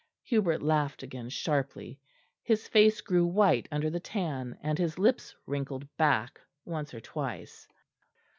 Hubert 0.23 0.63
laughed 0.63 1.03
again 1.03 1.29
sharply; 1.29 1.99
his 2.41 2.67
face 2.67 3.01
grew 3.01 3.27
white 3.27 3.67
under 3.71 3.91
the 3.91 3.99
tan, 3.99 4.57
and 4.63 4.79
his 4.79 4.97
lips 4.97 5.35
wrinkled 5.45 5.87
back 5.95 6.41
once 6.65 6.91
or 6.91 6.99
twice. 7.01 7.67